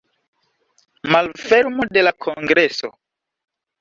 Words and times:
Malfermo 1.11 1.83
de 1.99 2.03
la 2.07 2.13
kongreso. 2.27 2.91